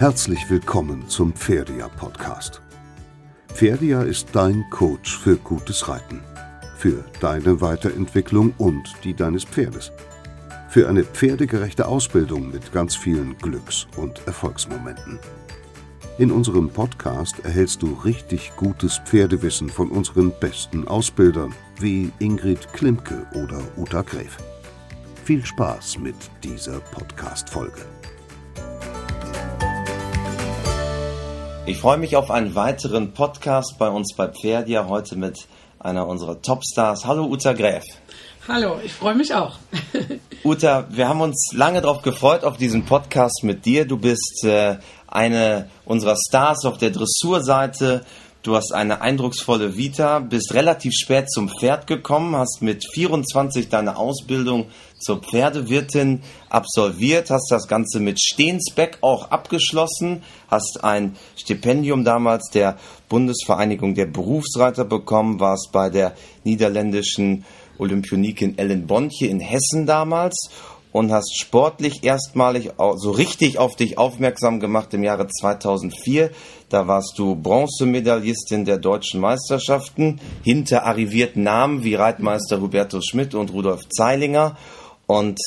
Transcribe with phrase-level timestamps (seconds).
[0.00, 2.62] Herzlich willkommen zum Pferdia Podcast.
[3.52, 6.22] Pferdia ist dein Coach für gutes Reiten,
[6.78, 9.92] für deine Weiterentwicklung und die deines Pferdes,
[10.70, 15.18] für eine pferdegerechte Ausbildung mit ganz vielen Glücks- und Erfolgsmomenten.
[16.16, 23.26] In unserem Podcast erhältst du richtig gutes Pferdewissen von unseren besten Ausbildern wie Ingrid Klimke
[23.34, 24.38] oder Uta Gräf.
[25.26, 27.99] Viel Spaß mit dieser Podcast-Folge.
[31.66, 35.46] Ich freue mich auf einen weiteren Podcast bei uns bei Pferdia, heute mit
[35.78, 37.04] einer unserer Topstars.
[37.04, 37.84] Hallo Uta Gräf.
[38.48, 39.58] Hallo, ich freue mich auch.
[40.44, 43.84] Uta, wir haben uns lange darauf gefreut, auf diesen Podcast mit dir.
[43.84, 48.04] Du bist äh, eine unserer Stars auf der Dressurseite.
[48.42, 53.96] Du hast eine eindrucksvolle Vita, bist relativ spät zum Pferd gekommen, hast mit 24 deine
[53.96, 54.68] Ausbildung
[55.00, 62.76] zur Pferdewirtin absolviert, hast das Ganze mit Stehensbeck auch abgeschlossen, hast ein Stipendium damals der
[63.08, 67.44] Bundesvereinigung der Berufsreiter bekommen, warst bei der niederländischen
[67.78, 70.50] Olympionikin Ellen Bontje in Hessen damals
[70.92, 76.30] und hast sportlich erstmalig so richtig auf dich aufmerksam gemacht im Jahre 2004.
[76.68, 83.52] Da warst du Bronzemedaillistin der deutschen Meisterschaften hinter arrivierten Namen wie Reitmeister Hubertus Schmidt und
[83.52, 84.56] Rudolf Zeilinger.
[85.10, 85.40] Und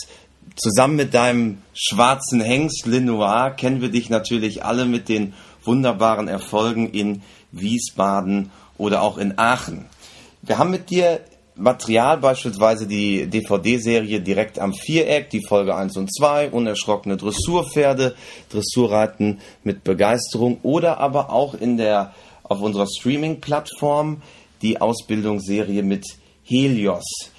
[0.58, 5.34] zusammen mit deinem schwarzen Hengst Lenoir kennen wir dich natürlich alle mit den
[5.64, 7.22] wunderbaren Erfolgen in
[7.54, 9.86] Wiesbaden oder auch in Aachen.
[10.42, 11.22] Wir haben mit dir
[11.56, 18.16] Material, beispielsweise die DVD-Serie direkt am Viereck, die Folge 1 und 2, unerschrockene Dressurpferde,
[18.50, 24.24] Dressurreiten mit Begeisterung oder aber auch in der, auf unserer Streaming-Plattform
[24.62, 26.06] die Ausbildungsserie mit
[26.44, 27.33] Helios.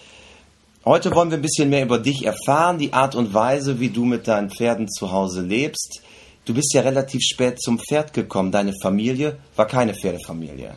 [0.85, 4.05] Heute wollen wir ein bisschen mehr über dich erfahren, die Art und Weise, wie du
[4.05, 6.03] mit deinen Pferden zu Hause lebst.
[6.45, 8.53] Du bist ja relativ spät zum Pferd gekommen.
[8.53, 10.77] Deine Familie war keine Pferdefamilie.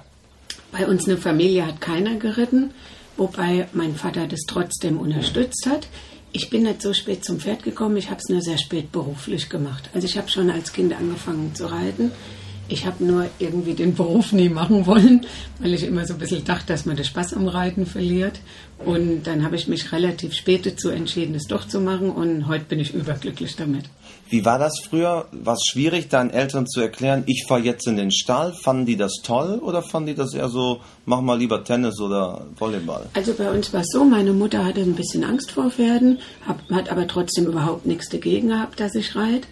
[0.71, 2.71] Bei uns eine Familie hat keiner geritten
[3.17, 5.87] wobei mein Vater das trotzdem unterstützt hat.
[6.31, 9.49] Ich bin nicht so spät zum Pferd gekommen, ich habe es nur sehr spät beruflich
[9.49, 9.89] gemacht.
[9.93, 12.11] Also ich habe schon als Kind angefangen zu reiten.
[12.69, 15.25] Ich habe nur irgendwie den Beruf nie machen wollen,
[15.59, 18.39] weil ich immer so ein bisschen dachte, dass man den Spaß am Reiten verliert.
[18.85, 22.65] Und dann habe ich mich relativ spät dazu entschieden, es doch zu machen und heute
[22.65, 23.85] bin ich überglücklich damit.
[24.29, 25.25] Wie war das früher?
[25.31, 28.53] War es schwierig, deinen Eltern zu erklären, ich fahre jetzt in den Stall?
[28.53, 32.45] Fanden die das toll oder fanden die das eher so, mach mal lieber Tennis oder
[32.57, 33.07] Volleyball?
[33.13, 36.19] Also bei uns war es so, meine Mutter hatte ein bisschen Angst vor Pferden,
[36.69, 39.47] hat aber trotzdem überhaupt nichts dagegen gehabt, dass ich reite.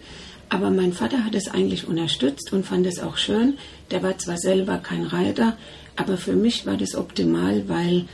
[0.48, 3.54] Aber mein Vater hat es eigentlich unterstützt und fand es auch schön.
[3.90, 5.56] Der war zwar selber kein Reiter,
[5.96, 8.04] aber für mich war das optimal, weil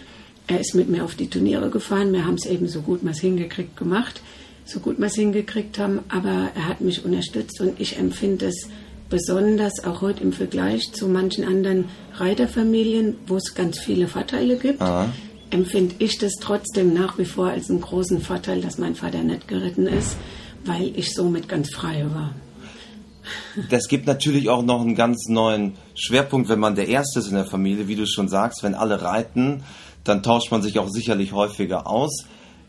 [0.46, 2.12] er ist mit mir auf die Turniere gefahren.
[2.12, 4.22] Wir haben es eben so gut wir es hingekriegt gemacht,
[4.64, 6.00] so gut wir es hingekriegt haben.
[6.08, 8.68] Aber er hat mich unterstützt und ich empfinde es
[9.10, 11.84] besonders auch heute im Vergleich zu manchen anderen
[12.14, 14.80] Reiterfamilien, wo es ganz viele Vorteile gibt.
[14.80, 15.12] Aha.
[15.50, 19.48] Empfinde ich das trotzdem nach wie vor als einen großen Vorteil, dass mein Vater nicht
[19.48, 20.16] geritten ist
[20.64, 22.34] weil ich somit ganz frei war.
[23.70, 27.34] Das gibt natürlich auch noch einen ganz neuen Schwerpunkt, wenn man der Erste ist in
[27.34, 29.62] der Familie, wie du schon sagst, wenn alle reiten,
[30.04, 32.24] dann tauscht man sich auch sicherlich häufiger aus.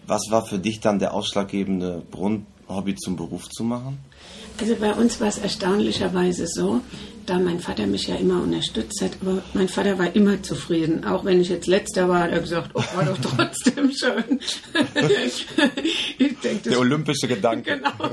[0.05, 3.97] Was war für dich dann der ausschlaggebende Grund, Hobby zum Beruf zu machen?
[4.59, 6.81] Also bei uns war es erstaunlicherweise so,
[7.25, 11.05] da mein Vater mich ja immer unterstützt hat, aber mein Vater war immer zufrieden.
[11.05, 14.39] Auch wenn ich jetzt letzter war, hat er gesagt, oh, war doch trotzdem schön.
[16.17, 17.63] ich denk, Der olympische Gedanke.
[17.83, 18.11] Genau.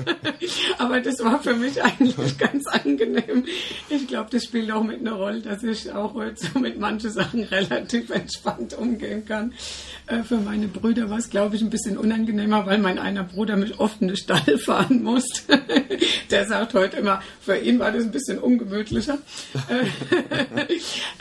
[0.79, 3.45] Aber das war für mich eigentlich ganz angenehm.
[3.89, 7.11] Ich glaube, das spielt auch mit einer Rolle, dass ich auch heute so mit manchen
[7.11, 9.53] Sachen relativ entspannt umgehen kann.
[10.07, 13.57] Äh, für meine Brüder war es, glaube ich, ein bisschen unangenehmer, weil mein einer Bruder
[13.57, 15.61] mich oft in den Stall fahren musste.
[16.31, 19.00] Der sagt heute immer, für ihn war das ein bisschen ungemütlicher.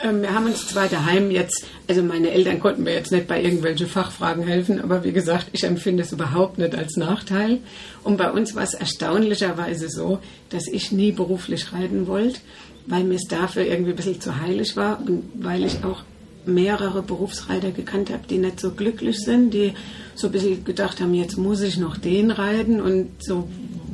[0.02, 3.42] Ähm, wir haben uns zwar daheim jetzt, also meine Eltern konnten mir jetzt nicht bei
[3.42, 7.58] irgendwelchen Fachfragen helfen, aber wie gesagt, ich empfinde es überhaupt nicht als Nachteil.
[8.02, 10.18] Und bei uns war es erstaunlicherweise so,
[10.48, 12.40] dass ich nie beruflich reiten wollte,
[12.86, 16.02] weil mir es dafür irgendwie ein bisschen zu heilig war und weil ich auch
[16.46, 19.74] mehrere Berufsreiter gekannt habe, die nicht so glücklich sind, die
[20.14, 23.48] so ein bisschen gedacht haben, jetzt muss ich noch den reiten und so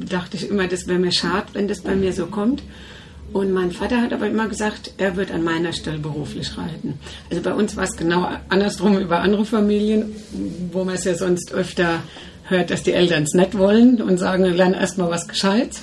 [0.09, 2.63] dachte ich immer, das wäre mir schade, wenn das bei mir so kommt.
[3.37, 6.99] Und mein Vater hat aber immer gesagt, er wird an meiner Stelle beruflich reiten.
[7.29, 10.17] Also bei uns war es genau andersrum über andere Familien,
[10.73, 12.03] wo man es ja sonst öfter
[12.45, 15.83] hört, dass die Eltern es nicht wollen und sagen, lern erst mal was Gescheites.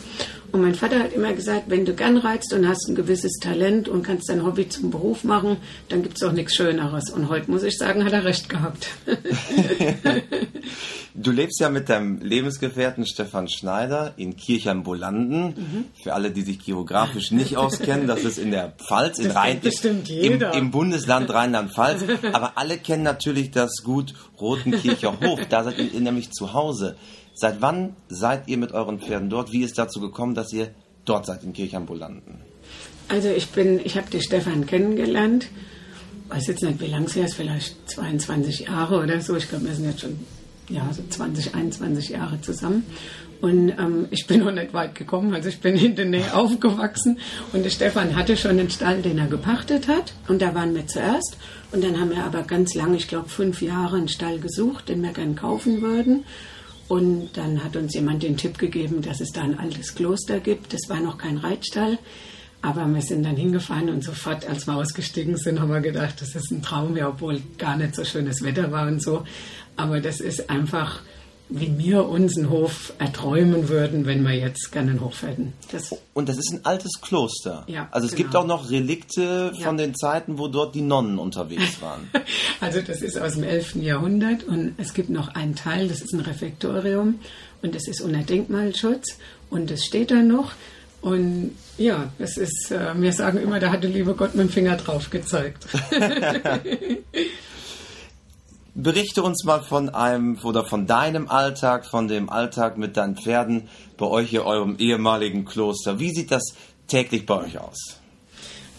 [0.52, 3.88] Und mein Vater hat immer gesagt, wenn du gern reizt und hast ein gewisses Talent
[3.88, 5.58] und kannst dein Hobby zum Beruf machen,
[5.90, 7.12] dann gibt es auch nichts Schöneres.
[7.12, 8.88] Und heute muss ich sagen, hat er recht gehabt.
[11.16, 15.44] Du lebst ja mit deinem Lebensgefährten Stefan Schneider in Kirchheim-Bolanden.
[15.46, 15.86] Mhm.
[16.02, 19.62] Für alle, die sich geografisch nicht auskennen, das ist in der Pfalz, in Rhein,
[20.08, 22.06] im, im, Bundesland Rheinland-Pfalz.
[22.34, 25.40] Aber alle kennen natürlich das Gut Rotenkircher Hof.
[25.50, 26.96] Da seid ihr nämlich zu Hause.
[27.36, 29.52] Seit wann seid ihr mit euren Pferden dort?
[29.52, 30.70] Wie ist dazu gekommen, dass ihr
[31.06, 32.42] dort seid in Kirchheim-Bolanden?
[33.08, 35.48] Also ich bin, ich habe den Stefan kennengelernt.
[36.30, 39.36] Weiß jetzt nicht, wie lange es her ist, vielleicht 22 Jahre oder so.
[39.36, 40.18] Ich glaube, wir sind jetzt schon
[40.70, 42.84] ja, so 20, 21 Jahre zusammen.
[43.42, 47.20] Und ähm, ich bin noch nicht weit gekommen, also ich bin in der Nähe aufgewachsen.
[47.52, 50.14] Und der Stefan hatte schon einen Stall, den er gepachtet hat.
[50.30, 51.38] Und da waren wir zuerst.
[51.74, 55.02] Und dann haben wir aber ganz lange, ich glaube fünf Jahre, einen Stall gesucht, den
[55.04, 56.24] wir gern kaufen würden.
[56.88, 60.74] Und dann hat uns jemand den Tipp gegeben, dass es da ein altes Kloster gibt.
[60.74, 61.98] Das war noch kein Reitstall.
[62.62, 66.34] Aber wir sind dann hingefahren und sofort, als wir ausgestiegen sind, haben wir gedacht, das
[66.34, 69.26] ist ein Traum, ja, obwohl gar nicht so schönes Wetter war und so.
[69.76, 71.02] Aber das ist einfach,
[71.50, 75.54] wie wir unseren Hof erträumen würden, wenn wir jetzt gerne einen Hof hätten.
[75.72, 77.64] Das und das ist ein altes Kloster.
[77.68, 78.24] Ja, also es genau.
[78.24, 79.86] gibt auch noch Relikte von ja.
[79.86, 82.10] den Zeiten, wo dort die Nonnen unterwegs waren.
[82.60, 83.76] also das ist aus dem 11.
[83.76, 87.20] Jahrhundert und es gibt noch einen Teil, das ist ein Refektorium
[87.62, 89.18] und das ist unter Denkmalschutz
[89.50, 90.54] und das steht da noch.
[91.02, 94.50] Und ja, es ist, äh, wir sagen immer, da hat der liebe Gott mit dem
[94.50, 95.68] Finger drauf gezeigt.
[98.76, 103.70] Berichte uns mal von einem oder von deinem Alltag, von dem Alltag mit deinen Pferden
[103.98, 106.00] bei euch hier eurem ehemaligen Kloster.
[106.00, 106.56] Wie sieht das
[106.88, 108.00] täglich bei euch aus?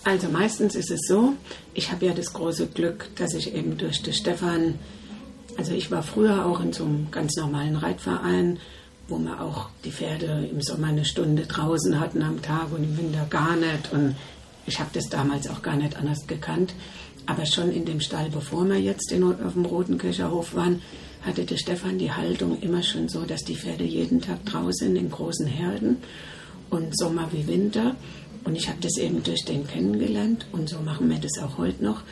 [0.02, 1.35] Also meistens ist es so,
[1.75, 4.81] ich habe ja das große Glück, dass ich eben durch den Stefan,
[5.56, 8.58] also ich war früher auch in so einem ganz normalen Reitverein,
[9.06, 12.99] wo wir auch die Pferde im Sommer eine Stunde draußen hatten am Tag und im
[12.99, 13.93] Winter gar nicht.
[13.93, 14.17] Und
[14.67, 16.75] ich habe das damals auch gar nicht anders gekannt.
[17.26, 20.82] Aber schon in dem Stall, bevor wir jetzt in, auf dem Roten Kircherhof waren,
[21.23, 25.11] hatte der Stefan die Haltung immer schon so, dass die Pferde jeden Tag draußen in
[25.11, 25.97] großen Herden
[26.71, 27.97] und Sommer wie Winter.
[28.44, 31.82] Und ich habe das eben durch den kennengelernt und so machen wir das auch heute
[31.82, 32.03] noch.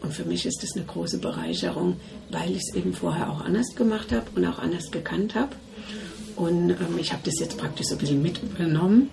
[0.00, 1.96] Und für mich ist das eine große Bereicherung,
[2.30, 5.54] weil ich es eben vorher auch anders gemacht habe und auch anders gekannt habe.
[6.34, 9.10] Und ähm, ich habe das jetzt praktisch so ein bisschen mit übernommen.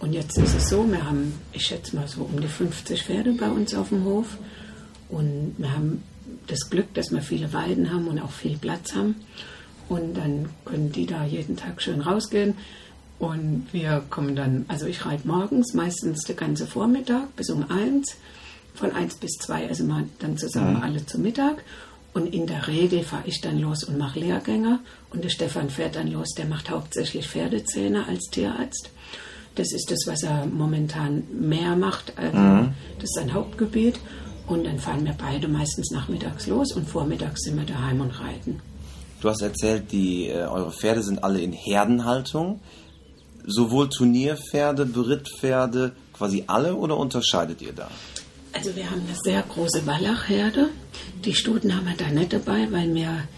[0.00, 3.32] Und jetzt ist es so, wir haben, ich schätze mal so um die 50 Pferde
[3.34, 4.38] bei uns auf dem Hof.
[5.12, 6.02] Und wir haben
[6.46, 9.16] das Glück, dass wir viele Weiden haben und auch viel Platz haben.
[9.88, 12.54] Und dann können die da jeden Tag schön rausgehen.
[13.18, 18.16] Und wir kommen dann, also ich reite morgens meistens den ganzen Vormittag bis um eins.
[18.74, 20.82] Von eins bis zwei, also mal dann zusammen mhm.
[20.82, 21.62] alle zum Mittag.
[22.14, 24.80] Und in der Regel fahre ich dann los und mache Lehrgänge.
[25.10, 28.90] Und der Stefan fährt dann los, der macht hauptsächlich Pferdezähne als Tierarzt.
[29.56, 32.14] Das ist das, was er momentan mehr macht.
[32.16, 32.70] Also mhm.
[32.96, 34.00] Das ist sein Hauptgebiet.
[34.46, 38.60] Und dann fahren wir beide meistens nachmittags los und vormittags sind wir daheim und reiten.
[39.20, 42.60] Du hast erzählt, die, äh, eure Pferde sind alle in Herdenhaltung.
[43.46, 47.88] Sowohl Turnierpferde, Berittpferde, quasi alle oder unterscheidet ihr da?
[48.52, 50.68] Also wir haben eine sehr große Wallachherde.
[51.24, 53.28] Die Stuten haben wir da nicht dabei, weil mir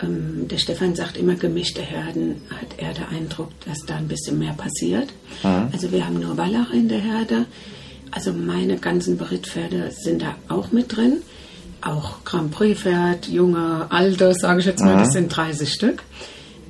[0.00, 4.38] ähm, der Stefan sagt immer, gemischte Herden hat er den Eindruck, dass da ein bisschen
[4.38, 5.12] mehr passiert.
[5.42, 5.68] Mhm.
[5.72, 7.46] Also wir haben nur Wallach in der Herde.
[8.12, 11.22] Also meine ganzen Berittpferde sind da auch mit drin.
[11.80, 14.98] Auch Grand Prix-Pferd, junge, alte, sage ich jetzt mal, mhm.
[15.00, 16.02] das sind 30 Stück.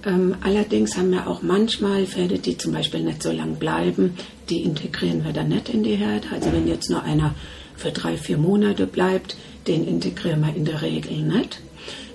[0.07, 4.15] Ähm, allerdings haben wir auch manchmal Pferde, die zum Beispiel nicht so lang bleiben,
[4.49, 6.29] die integrieren wir dann nicht in die Herde.
[6.33, 7.35] Also wenn jetzt nur einer
[7.77, 11.61] für drei, vier Monate bleibt, den integrieren wir in der Regel nicht.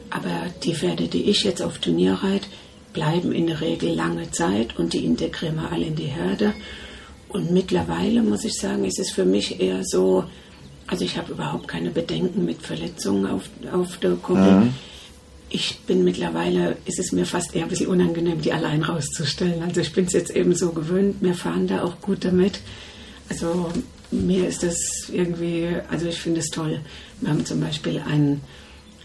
[0.09, 2.47] Aber die Pferde, die ich jetzt auf Turnier reite,
[2.93, 6.53] bleiben in der Regel lange Zeit und die integrieren wir alle in die Herde.
[7.29, 10.23] Und mittlerweile muss ich sagen, ist es für mich eher so,
[10.87, 13.43] also ich habe überhaupt keine Bedenken mit Verletzungen auf,
[13.73, 14.51] auf der Kuppel.
[14.51, 14.73] Mhm.
[15.49, 19.63] Ich bin mittlerweile, ist es mir fast eher ein bisschen unangenehm, die allein rauszustellen.
[19.63, 22.59] Also ich bin es jetzt eben so gewöhnt, wir fahren da auch gut damit.
[23.29, 23.71] Also
[24.11, 26.79] mir ist das irgendwie, also ich finde es toll.
[27.21, 28.41] Wir haben zum Beispiel einen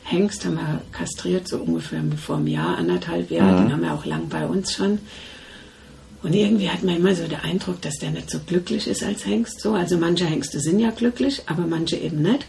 [0.05, 3.64] Hengst, haben wir kastriert, so ungefähr vor einem Jahr, anderthalb Jahre, mhm.
[3.64, 4.99] den haben wir auch lang bei uns schon.
[6.23, 9.26] Und irgendwie hat man immer so den Eindruck, dass der nicht so glücklich ist als
[9.26, 9.61] Hengst.
[9.61, 9.75] So.
[9.75, 12.47] Also manche Hengste sind ja glücklich, aber manche eben nicht.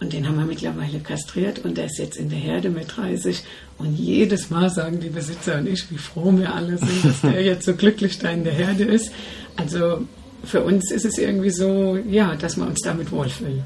[0.00, 3.42] Und den haben wir mittlerweile kastriert und der ist jetzt in der Herde mit 30.
[3.78, 7.42] Und jedes Mal sagen die Besitzer und ich, wie froh wir alle sind, dass der
[7.42, 9.10] jetzt so glücklich da in der Herde ist.
[9.56, 10.06] Also
[10.44, 13.64] für uns ist es irgendwie so, ja, dass wir uns damit wohlfühlen.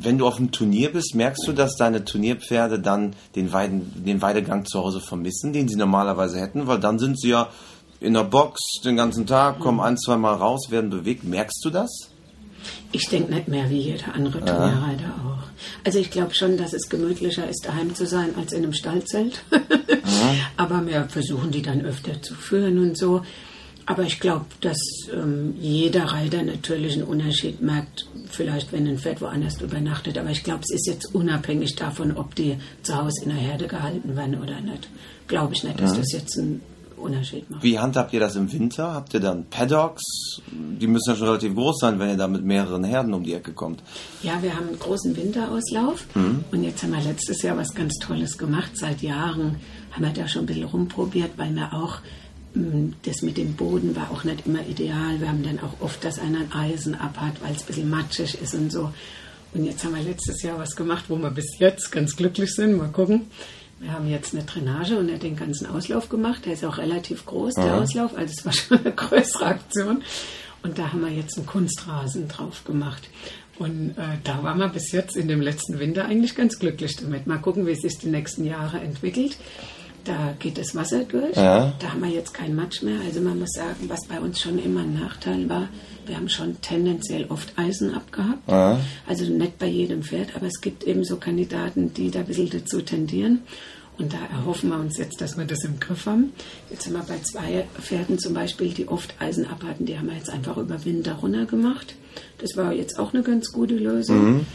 [0.00, 4.22] Wenn du auf dem Turnier bist, merkst du, dass deine Turnierpferde dann den, Weiden, den
[4.22, 6.68] Weidegang zu Hause vermissen, den sie normalerweise hätten?
[6.68, 7.50] Weil dann sind sie ja
[8.00, 11.24] in der Box den ganzen Tag, kommen ein, zwei Mal raus, werden bewegt.
[11.24, 12.10] Merkst du das?
[12.92, 15.44] Ich denke nicht mehr wie jeder andere Turnierreiter auch.
[15.84, 19.42] Also ich glaube schon, dass es gemütlicher ist, daheim zu sein, als in einem Stallzelt.
[20.56, 23.22] Aber wir versuchen die dann öfter zu führen und so.
[23.84, 24.78] Aber ich glaube, dass
[25.12, 30.18] ähm, jeder Reiter natürlich einen Unterschied merkt, vielleicht wenn ein Pferd woanders übernachtet.
[30.18, 33.66] Aber ich glaube, es ist jetzt unabhängig davon, ob die zu Hause in der Herde
[33.66, 34.88] gehalten werden oder nicht.
[35.26, 36.60] Glaube ich nicht, dass das jetzt einen
[36.98, 37.62] Unterschied macht.
[37.62, 38.94] Wie handhabt ihr das im Winter?
[38.94, 40.02] Habt ihr dann Paddocks?
[40.52, 43.34] Die müssen ja schon relativ groß sein, wenn ihr da mit mehreren Herden um die
[43.34, 43.82] Ecke kommt.
[44.22, 48.36] Ja, wir haben einen großen Winterauslauf und jetzt haben wir letztes Jahr was ganz Tolles
[48.38, 48.72] gemacht.
[48.74, 49.56] Seit Jahren
[49.92, 51.98] haben wir da schon ein bisschen rumprobiert, weil wir auch
[52.54, 55.20] mh, das mit dem Boden war auch nicht immer ideal.
[55.20, 58.40] Wir haben dann auch oft, dass einer ein Eisen abhat, weil es ein bisschen matschig
[58.40, 58.92] ist und so.
[59.54, 62.76] Und jetzt haben wir letztes Jahr was gemacht, wo wir bis jetzt ganz glücklich sind.
[62.76, 63.22] Mal gucken.
[63.80, 66.46] Wir haben jetzt eine Drainage und er hat den ganzen Auslauf gemacht.
[66.46, 68.16] Der ist auch relativ groß, der Auslauf.
[68.16, 70.02] Also es war schon eine größere Aktion.
[70.62, 73.08] Und da haben wir jetzt einen Kunstrasen drauf gemacht.
[73.58, 77.26] Und äh, da waren wir bis jetzt in dem letzten Winter eigentlich ganz glücklich damit.
[77.26, 79.36] Mal gucken, wie es sich die nächsten Jahre entwickelt.
[80.08, 81.36] Da geht das Wasser durch.
[81.36, 81.74] Ja.
[81.78, 82.98] Da haben wir jetzt keinen Matsch mehr.
[83.04, 85.68] Also man muss sagen, was bei uns schon immer ein Nachteil war,
[86.06, 88.48] wir haben schon tendenziell oft Eisen abgehabt.
[89.06, 92.48] Also nicht bei jedem Pferd, aber es gibt eben so Kandidaten, die da ein bisschen
[92.48, 93.40] dazu tendieren.
[93.98, 96.32] Und da erhoffen wir uns jetzt, dass wir das im Griff haben.
[96.70, 100.16] Jetzt haben wir bei zwei Pferden zum Beispiel, die oft Eisen abhatten, die haben wir
[100.16, 101.96] jetzt einfach über Winter runter gemacht.
[102.38, 104.46] Das war jetzt auch eine ganz gute Lösung,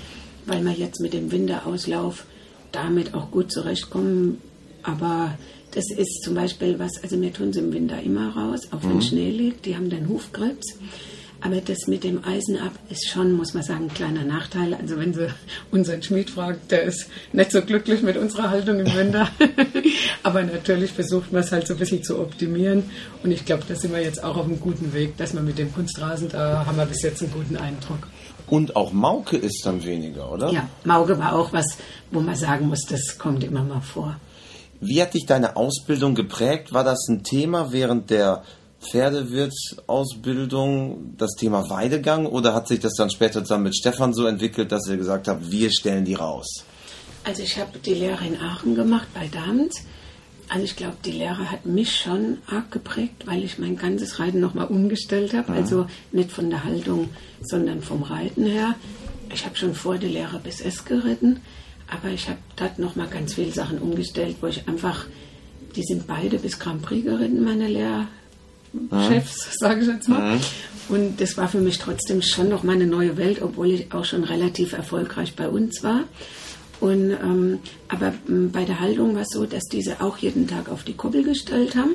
[0.48, 2.25] weil wir jetzt mit dem Winterauslauf
[2.72, 4.41] damit auch gut zurechtkommen.
[4.83, 5.37] Aber
[5.71, 9.01] das ist zum Beispiel was, also wir tun sie im Winter immer raus, auch wenn
[9.01, 10.77] Schnee liegt, die haben dann Hufkrebs.
[11.45, 14.73] Aber das mit dem Eisen ab ist schon, muss man sagen, ein kleiner Nachteil.
[14.75, 15.27] Also wenn Sie
[15.71, 19.27] unseren Schmied fragt, der ist nicht so glücklich mit unserer Haltung im Winter.
[20.23, 22.83] Aber natürlich versucht man es halt so ein bisschen zu optimieren.
[23.23, 25.57] Und ich glaube, da sind wir jetzt auch auf einem guten Weg, dass wir mit
[25.57, 28.07] dem Kunstrasen, da haben wir bis jetzt einen guten Eindruck.
[28.47, 30.49] Und auch Mauke ist dann weniger, oder?
[30.49, 31.77] Ja, Mauge war auch was,
[32.11, 34.15] wo man sagen muss, das kommt immer mal vor.
[34.85, 36.73] Wie hat dich deine Ausbildung geprägt?
[36.73, 38.43] War das ein Thema während der
[38.81, 44.73] Pferdewirtsausbildung, das Thema Weidegang, oder hat sich das dann später zusammen mit Stefan so entwickelt,
[44.73, 46.65] dass ihr gesagt habt, wir stellen die raus?
[47.23, 49.75] Also ich habe die Lehre in Aachen gemacht bei Dahms.
[50.49, 54.41] Also ich glaube, die Lehre hat mich schon arg geprägt, weil ich mein ganzes Reiten
[54.41, 55.53] nochmal umgestellt habe.
[55.53, 57.11] Also nicht von der Haltung,
[57.41, 58.75] sondern vom Reiten her.
[59.33, 61.39] Ich habe schon vor der Lehre bis S geritten,
[61.93, 65.05] aber ich habe dort nochmal ganz viele Sachen umgestellt, wo ich einfach,
[65.75, 70.39] die sind beide bis Grand Prix geritten, meine Lehrchefs, sage ich jetzt mal.
[70.89, 74.05] Und das war für mich trotzdem schon noch mal eine neue Welt, obwohl ich auch
[74.05, 76.03] schon relativ erfolgreich bei uns war.
[76.79, 80.69] Und, ähm, aber ähm, bei der Haltung war es so, dass diese auch jeden Tag
[80.69, 81.93] auf die Kuppel gestellt haben.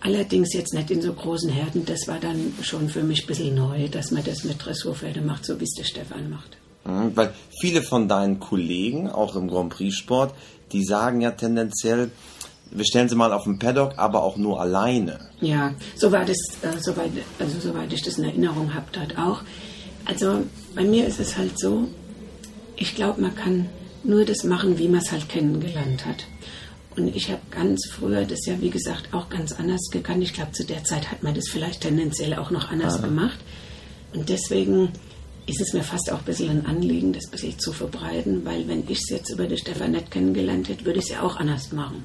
[0.00, 1.84] Allerdings jetzt nicht in so großen Herden.
[1.86, 5.46] Das war dann schon für mich ein bisschen neu, dass man das mit Dressurpferde macht,
[5.46, 6.58] so wie es der Stefan macht.
[6.86, 10.34] Mhm, Weil viele von deinen Kollegen, auch im Grand Prix-Sport,
[10.72, 12.10] die sagen ja tendenziell,
[12.70, 15.18] wir stellen sie mal auf den Paddock, aber auch nur alleine.
[15.40, 19.42] Ja, so war das, äh, soweit, also soweit ich das in Erinnerung habe, dort auch.
[20.04, 20.42] Also
[20.74, 21.88] bei mir ist es halt so,
[22.76, 23.66] ich glaube, man kann
[24.02, 26.26] nur das machen, wie man es halt kennengelernt hat.
[26.96, 30.22] Und ich habe ganz früher das ja, wie gesagt, auch ganz anders gekannt.
[30.22, 33.38] Ich glaube, zu der Zeit hat man das vielleicht tendenziell auch noch anders gemacht.
[34.12, 34.90] Und deswegen
[35.46, 38.66] ist es mir fast auch ein bisschen ein Anliegen, das ein bisschen zu verbreiten, weil
[38.66, 41.36] wenn ich es jetzt über die Stefan nicht kennengelernt hätte, würde ich es ja auch
[41.36, 42.04] anders machen.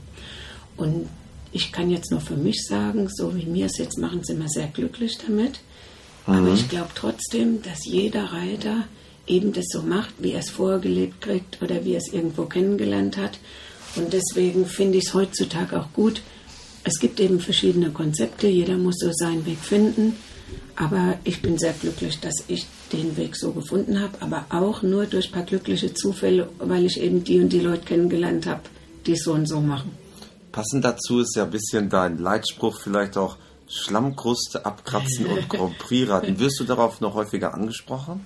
[0.76, 1.08] Und
[1.52, 4.50] ich kann jetzt nur für mich sagen, so wie wir es jetzt machen, sind wir
[4.50, 5.60] sehr glücklich damit.
[6.26, 8.86] Aber ich glaube trotzdem, dass jeder Reiter
[9.26, 13.18] eben das so macht, wie er es vorgelebt kriegt oder wie er es irgendwo kennengelernt
[13.18, 13.40] hat.
[13.96, 16.22] Und deswegen finde ich es heutzutage auch gut.
[16.84, 20.16] Es gibt eben verschiedene Konzepte, jeder muss so seinen Weg finden.
[20.76, 25.06] Aber ich bin sehr glücklich, dass ich den Weg so gefunden habe, aber auch nur
[25.06, 28.62] durch ein paar glückliche Zufälle, weil ich eben die und die Leute kennengelernt habe,
[29.06, 29.92] die es so und so machen.
[30.52, 33.38] Passend dazu ist ja ein bisschen dein Leitspruch vielleicht auch
[33.68, 36.40] Schlammkruste abkratzen und Grand Prix raten.
[36.40, 38.26] Wirst du darauf noch häufiger angesprochen?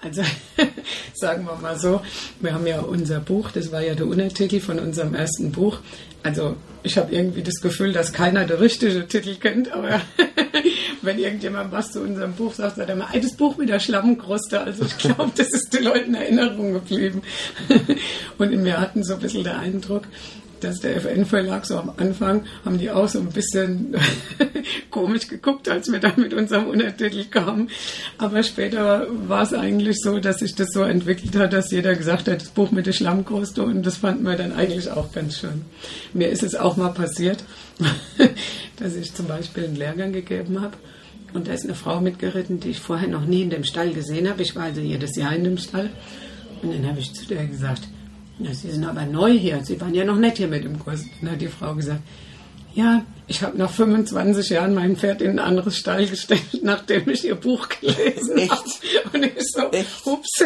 [0.00, 0.22] Also
[1.14, 2.00] sagen wir mal so,
[2.40, 5.78] wir haben ja unser Buch, das war ja der Untertitel von unserem ersten Buch.
[6.22, 10.00] Also ich habe irgendwie das Gefühl, dass keiner der richtige Titel kennt, aber
[11.08, 14.60] wenn irgendjemand was zu unserem Buch sagt, sagt er "Ey, das Buch mit der Schlammkruste.
[14.60, 17.22] Also ich glaube, das ist den Leuten in Erinnerung geblieben.
[18.38, 20.02] Und wir hatten so ein bisschen den Eindruck,
[20.60, 23.96] dass der FN-Verlag so am Anfang haben die auch so ein bisschen
[24.90, 27.70] komisch geguckt, als wir da mit unserem Untertitel kamen.
[28.18, 32.28] Aber später war es eigentlich so, dass sich das so entwickelt hat, dass jeder gesagt
[32.28, 35.64] hat, das Buch mit der Schlammkruste und das fanden wir dann eigentlich auch ganz schön.
[36.12, 37.44] Mir ist es auch mal passiert,
[38.76, 40.76] dass ich zum Beispiel einen Lehrgang gegeben habe
[41.34, 44.28] Und da ist eine Frau mitgeritten, die ich vorher noch nie in dem Stall gesehen
[44.28, 44.42] habe.
[44.42, 45.90] Ich war also jedes Jahr in dem Stall.
[46.62, 47.82] Und dann habe ich zu der gesagt,
[48.38, 49.64] ja, Sie sind aber neu hier.
[49.64, 51.04] Sie waren ja noch nicht hier mit dem Kurs.
[51.20, 52.02] Dann hat die Frau gesagt,
[52.74, 57.24] ja, ich habe nach 25 Jahren mein Pferd in ein anderes Stall gestellt, nachdem ich
[57.24, 58.62] ihr Buch gelesen habe.
[59.12, 60.06] Und ich so, Echt?
[60.06, 60.38] ups.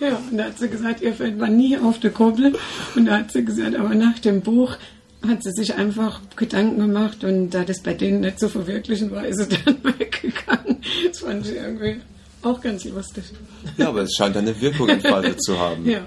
[0.00, 2.54] ja, und da hat sie gesagt, ihr Pferd war nie auf der Kuppel.
[2.94, 4.76] Und da hat sie gesagt, aber nach dem Buch
[5.26, 9.24] hat sie sich einfach Gedanken gemacht und da das bei denen nicht zu verwirklichen war,
[9.24, 10.78] ist sie dann weggegangen.
[11.08, 12.00] Das fand ich irgendwie
[12.42, 13.24] auch ganz lustig.
[13.76, 15.88] Ja, aber es scheint eine Wirkung entfaltet zu haben.
[15.88, 16.00] Ja.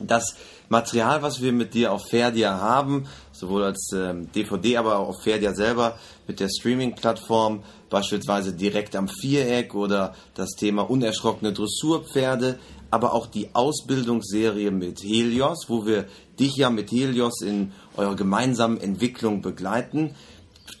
[0.00, 0.36] Das
[0.68, 5.22] Material, was wir mit dir auf Ferdia haben, sowohl als ähm, DVD, aber auch auf
[5.22, 12.58] Ferdia selber mit der Streaming-Plattform, beispielsweise direkt am Viereck oder das Thema unerschrockene Dressurpferde,
[12.92, 16.04] aber auch die Ausbildungsserie mit Helios, wo wir
[16.38, 20.14] dich ja mit Helios in eurer gemeinsamen Entwicklung begleiten.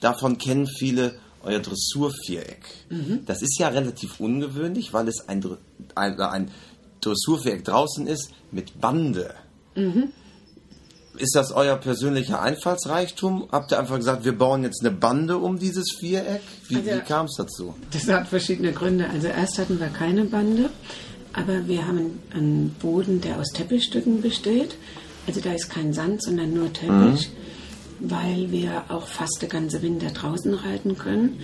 [0.02, 2.64] Davon kennen viele euer Dressurviereck.
[2.90, 3.24] Mhm.
[3.24, 5.42] Das ist ja relativ ungewöhnlich, weil es ein,
[5.94, 6.50] ein, ein
[7.00, 9.34] Dressurviereck draußen ist mit Bande.
[9.74, 10.12] Mhm.
[11.16, 13.48] Ist das euer persönlicher Einfallsreichtum?
[13.52, 16.42] Habt ihr einfach gesagt, wir bauen jetzt eine Bande um dieses Viereck?
[16.68, 17.74] Wie, also, wie kam es dazu?
[17.90, 19.08] Das hat verschiedene Gründe.
[19.08, 20.70] Also erst hatten wir keine Bande,
[21.32, 24.76] aber wir haben einen Boden, der aus Teppichstücken besteht.
[25.26, 27.30] Also da ist kein Sand, sondern nur Teppich,
[28.00, 28.10] mhm.
[28.10, 31.40] weil wir auch fast den ganzen Winter draußen reiten können.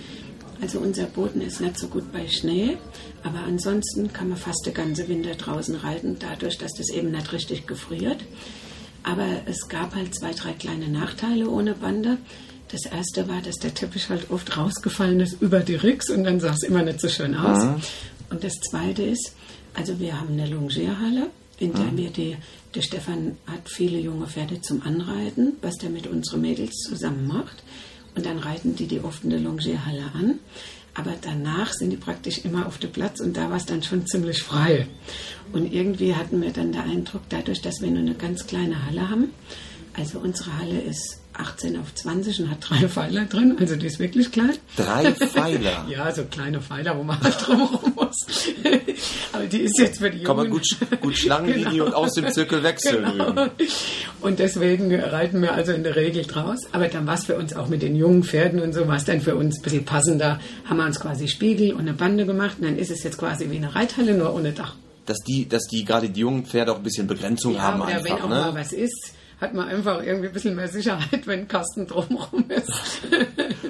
[0.61, 2.77] Also unser Boden ist nicht so gut bei Schnee,
[3.23, 7.31] aber ansonsten kann man fast den ganzen Winter draußen reiten, dadurch, dass das eben nicht
[7.31, 8.17] richtig gefriert.
[9.03, 12.17] Aber es gab halt zwei, drei kleine Nachteile ohne Bande.
[12.71, 16.41] Das erste war, dass der Teppich halt oft rausgefallen ist über die Ricks und dann
[16.41, 17.63] sah es immer nicht so schön aus.
[17.63, 17.81] Mhm.
[18.29, 19.33] Und das zweite ist,
[19.79, 21.97] also wir haben eine Longierhalle, in der mhm.
[21.97, 22.35] wir die,
[22.75, 27.63] der Stefan hat viele junge Pferde zum Anreiten, was der mit unseren Mädels zusammen macht.
[28.13, 30.39] Und dann reiten die die offene Longierhalle an.
[30.95, 34.05] Aber danach sind die praktisch immer auf dem Platz und da war es dann schon
[34.05, 34.87] ziemlich frei.
[35.53, 39.09] Und irgendwie hatten wir dann den Eindruck, dadurch, dass wir nur eine ganz kleine Halle
[39.09, 39.29] haben,
[39.99, 43.99] also unsere Halle ist 18 auf 20 und hat drei Pfeiler drin, also die ist
[43.99, 44.57] wirklich klein.
[44.75, 45.85] Drei Pfeiler?
[45.89, 48.15] ja, so kleine Pfeiler, wo man halt drumherum muss.
[49.33, 50.25] Aber die ist jetzt für die Jungen...
[50.25, 50.67] Kann man gut,
[51.01, 51.85] gut Schlangenlinie genau.
[51.85, 53.05] und aus dem Zirkel wechseln.
[53.05, 53.47] Genau.
[54.21, 56.59] Und deswegen reiten wir also in der Regel draus.
[56.71, 59.05] Aber dann war es für uns auch mit den jungen Pferden und so, war es
[59.05, 60.39] dann für uns ein bisschen passender.
[60.65, 63.49] Haben wir uns quasi Spiegel und eine Bande gemacht und dann ist es jetzt quasi
[63.49, 64.75] wie eine Reithalle, nur ohne Dach.
[65.05, 67.89] Dass die, dass die gerade die jungen Pferde auch ein bisschen Begrenzung ja, haben oder
[67.89, 68.03] einfach.
[68.03, 68.35] wenn auch ne?
[68.35, 72.45] mal was ist hat man einfach irgendwie ein bisschen mehr Sicherheit, wenn ein Kasten drumherum
[72.49, 72.71] ist.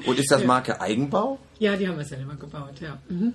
[0.06, 1.40] Und ist das Marke Eigenbau?
[1.60, 2.98] Ja, die haben wir selber gebaut, ja.
[3.10, 3.34] Mhm.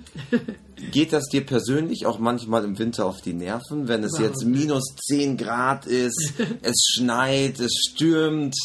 [0.90, 4.94] Geht das dir persönlich auch manchmal im Winter auf die Nerven, wenn es jetzt minus
[5.08, 8.56] 10 Grad ist, es schneit, es stürmt,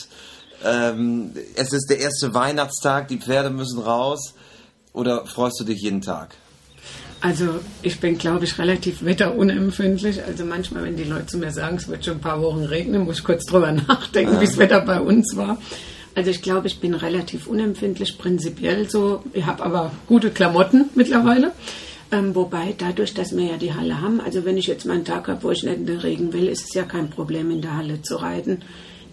[0.63, 4.33] ähm, es ist der erste Weihnachtstag, die Pferde müssen raus?
[4.93, 6.35] Oder freust du dich jeden Tag?
[7.21, 10.23] Also ich bin, glaube ich, relativ wetterunempfindlich.
[10.23, 13.03] Also manchmal, wenn die Leute zu mir sagen, es wird schon ein paar Wochen regnen,
[13.03, 14.41] muss ich kurz drüber nachdenken, ja.
[14.41, 15.57] wie das Wetter bei uns war.
[16.15, 19.23] Also ich glaube, ich bin relativ unempfindlich, prinzipiell so.
[19.33, 21.51] Ich habe aber gute Klamotten mittlerweile.
[22.11, 25.05] Ähm, wobei dadurch, dass wir ja die Halle haben, also wenn ich jetzt mal einen
[25.05, 27.61] Tag habe, wo ich nicht in den Regen will, ist es ja kein Problem, in
[27.61, 28.63] der Halle zu reiten.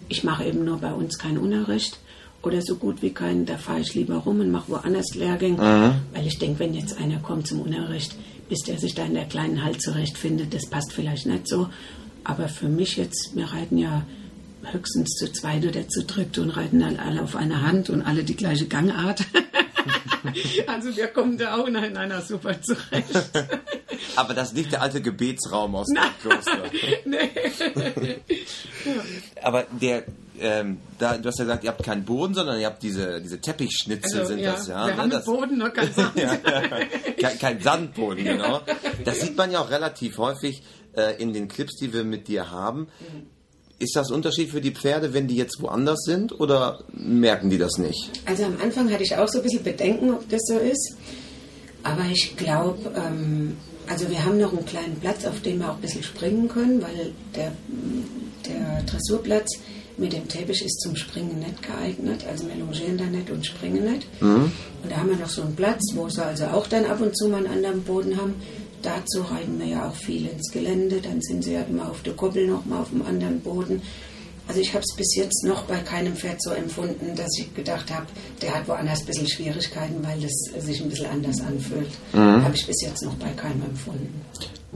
[0.09, 1.99] Ich mache eben nur bei uns keinen Unterricht
[2.47, 5.93] oder so gut wie keinen, da fahre ich lieber rum und mache woanders Lehrgänge, mhm.
[6.13, 8.15] weil ich denke, wenn jetzt einer kommt zum Unterricht,
[8.49, 11.69] bis der sich da in der kleinen Halt zurechtfindet, das passt vielleicht nicht so.
[12.23, 14.03] Aber für mich jetzt, wir reiten ja
[14.71, 18.23] höchstens zu zweit oder zu dritt und reiten dann alle auf einer Hand und alle
[18.23, 19.21] die gleiche Gangart.
[20.67, 23.31] also wir kommen da auch in einer super zurecht.
[24.15, 26.63] Aber das ist nicht der alte Gebetsraum aus dem Kloster.
[27.05, 27.29] nee.
[29.41, 30.03] Aber der,
[30.39, 33.39] ähm, da, du hast ja gesagt, ihr habt keinen Boden, sondern ihr habt diese, diese
[33.39, 34.87] Teppichschnitzel also, sind ja, das, ja.
[34.87, 35.01] Wir ne?
[35.01, 36.15] haben das, Boden, nur kein Sand.
[36.15, 38.61] ja, kein, kein, Sandboden, genau.
[39.05, 40.63] Das sieht man ja auch relativ häufig
[40.95, 42.87] äh, in den Clips, die wir mit dir haben.
[43.79, 47.77] Ist das Unterschied für die Pferde, wenn die jetzt woanders sind oder merken die das
[47.77, 48.11] nicht?
[48.25, 50.97] Also am Anfang hatte ich auch so ein bisschen Bedenken, ob das so ist.
[51.83, 53.55] Aber ich glaube, ähm,
[53.87, 56.81] also wir haben noch einen kleinen Platz, auf dem wir auch ein bisschen springen können,
[56.81, 57.51] weil der,
[58.47, 59.59] der Dressurplatz
[59.97, 62.23] mit dem Teppich ist zum Springen nicht geeignet.
[62.29, 64.21] Also wir longieren da nicht und springen nicht.
[64.21, 64.51] Mhm.
[64.83, 67.17] Und da haben wir noch so einen Platz, wo sie also auch dann ab und
[67.17, 68.35] zu mal einen anderen Boden haben.
[68.83, 71.01] Dazu reiten wir ja auch viel ins Gelände.
[71.01, 73.81] Dann sind sie ja immer auf der Koppel noch mal auf dem anderen Boden.
[74.47, 77.93] Also ich habe es bis jetzt noch bei keinem Pferd so empfunden, dass ich gedacht
[77.93, 78.05] habe,
[78.41, 81.89] der hat woanders ein bisschen Schwierigkeiten, weil es sich ein bisschen anders anfühlt.
[82.13, 82.43] Mhm.
[82.43, 84.21] Habe ich bis jetzt noch bei keinem empfunden.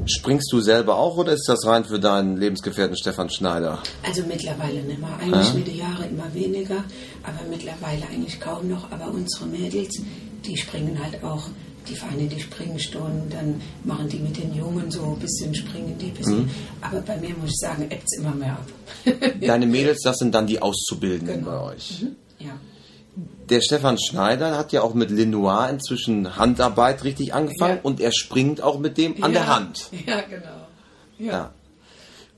[0.05, 3.83] Springst du selber auch oder ist das rein für deinen Lebensgefährten Stefan Schneider?
[4.03, 5.17] Also mittlerweile nicht mehr.
[5.21, 5.53] Eigentlich ja.
[5.53, 6.83] mit den Jahren immer weniger,
[7.23, 8.91] aber mittlerweile eigentlich kaum noch.
[8.91, 10.01] Aber unsere Mädels,
[10.45, 11.49] die springen halt auch
[11.87, 16.07] die in die Springstunden, dann machen die mit den Jungen so ein bisschen springen die
[16.07, 16.43] bisschen.
[16.43, 16.49] Mhm.
[16.81, 18.67] Aber bei mir muss ich sagen, ebbt es immer mehr ab.
[19.41, 21.51] Deine Mädels, das sind dann die Auszubildenden genau.
[21.51, 22.01] bei euch.
[22.01, 22.15] Mhm.
[22.39, 22.51] Ja.
[23.49, 27.81] Der Stefan Schneider hat ja auch mit Lenoir inzwischen Handarbeit richtig angefangen ja.
[27.83, 29.39] und er springt auch mit dem an ja.
[29.39, 29.89] der Hand.
[30.07, 30.67] Ja, genau.
[31.17, 31.51] ja.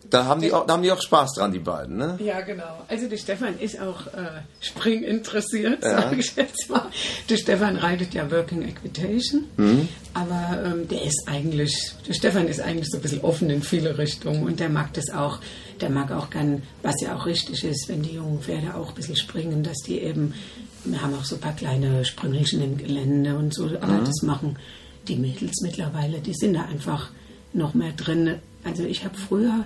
[0.10, 2.20] Da haben, die auch, da haben die auch Spaß dran, die beiden, ne?
[2.24, 2.86] Ja, genau.
[2.88, 6.02] Also der Stefan ist auch äh, Spring interessiert, ja.
[6.02, 6.88] sage ich jetzt mal.
[7.30, 9.88] Der Stefan reitet ja Working Equitation, mhm.
[10.14, 13.98] aber ähm, der ist eigentlich, der Stefan ist eigentlich so ein bisschen offen in viele
[13.98, 15.40] Richtungen und der mag das auch,
[15.82, 18.96] der mag auch gern, was ja auch richtig ist, wenn die jungen Pferde auch ein
[18.96, 20.34] bisschen springen, dass die eben,
[20.84, 24.06] wir haben auch so ein paar kleine Sprüngelchen im Gelände und so, aber mhm.
[24.06, 24.58] das machen
[25.08, 27.10] die Mädels mittlerweile, die sind da einfach
[27.54, 28.36] noch mehr drin.
[28.64, 29.66] Also ich habe früher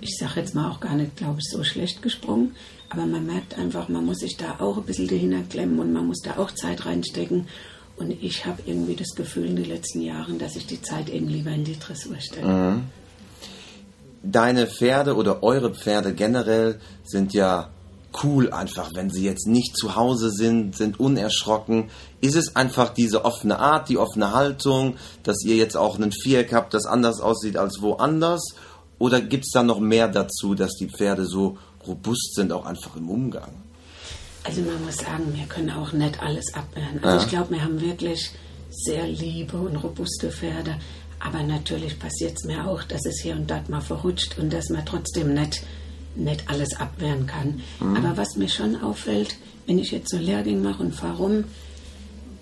[0.00, 2.54] ich sage jetzt mal auch gar nicht, glaube ich, so schlecht gesprungen.
[2.90, 6.06] Aber man merkt einfach, man muss sich da auch ein bisschen dahinter klemmen und man
[6.06, 7.48] muss da auch Zeit reinstecken.
[7.96, 11.28] Und ich habe irgendwie das Gefühl in den letzten Jahren, dass ich die Zeit eben
[11.28, 12.46] lieber in die Dressur stecke.
[12.46, 12.82] Mhm.
[14.22, 17.70] Deine Pferde oder eure Pferde generell sind ja
[18.22, 21.90] cool einfach, wenn sie jetzt nicht zu Hause sind, sind unerschrocken.
[22.20, 26.52] Ist es einfach diese offene Art, die offene Haltung, dass ihr jetzt auch einen Viereck
[26.52, 28.54] habt, das anders aussieht als woanders?
[28.98, 32.96] Oder gibt es da noch mehr dazu, dass die Pferde so robust sind, auch einfach
[32.96, 33.52] im Umgang?
[34.44, 37.02] Also man muss sagen, wir können auch nicht alles abwehren.
[37.02, 37.22] Also ja.
[37.22, 38.30] ich glaube, wir haben wirklich
[38.70, 40.76] sehr liebe und robuste Pferde.
[41.20, 44.68] Aber natürlich passiert es mir auch, dass es hier und dort mal verrutscht und dass
[44.70, 45.62] man trotzdem nicht,
[46.14, 47.60] nicht alles abwehren kann.
[47.80, 47.96] Mhm.
[47.96, 51.44] Aber was mir schon auffällt, wenn ich jetzt so Lehrgang mache und fahre rum,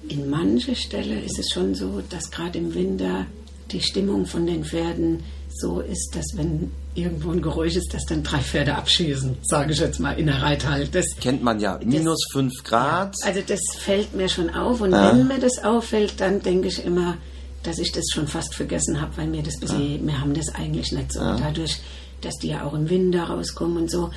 [0.09, 3.27] in manche Stelle ist es schon so, dass gerade im Winter
[3.73, 5.25] die Stimmung von den Pferden
[5.59, 9.79] so ist, dass wenn irgendwo ein Geräusch ist, dass dann drei Pferde abschießen, sage ich
[9.79, 10.95] jetzt mal in der Reithalt.
[10.95, 13.15] Das kennt man ja, minus das, fünf Grad.
[13.21, 15.11] Ja, also das fällt mir schon auf und ja.
[15.11, 17.17] wenn mir das auffällt, dann denke ich immer,
[17.63, 20.13] dass ich das schon fast vergessen habe, weil mir das bisschen, ja.
[20.13, 21.21] wir haben das eigentlich nicht so.
[21.21, 21.81] Dadurch,
[22.21, 24.11] dass die ja auch im Winter rauskommen und so.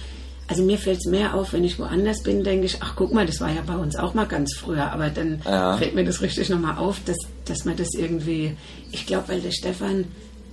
[0.48, 3.26] Also mir fällt es mehr auf, wenn ich woanders bin, denke ich, ach guck mal,
[3.26, 5.42] das war ja bei uns auch mal ganz früher, aber dann
[5.78, 8.56] fällt mir das richtig nochmal auf, dass, dass man das irgendwie,
[8.92, 10.06] ich glaube, weil der Stefan